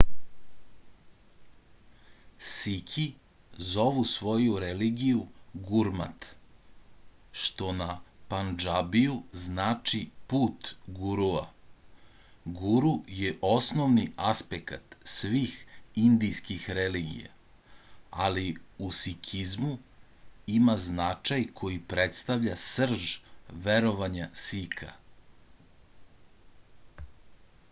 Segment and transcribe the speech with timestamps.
[2.51, 3.03] siki
[3.71, 5.19] zovu svoju religiju
[5.67, 6.23] gurmat
[7.41, 7.87] što na
[8.31, 9.99] pandžabiju znači
[10.33, 11.43] put gurua
[12.61, 15.53] guru je osnovni aspekat svih
[16.07, 17.35] indijskih religija
[18.29, 18.47] ali
[18.87, 19.73] u sikizmu
[20.57, 23.13] ima značaj koji predstavlja srž
[23.69, 24.91] verovanja sika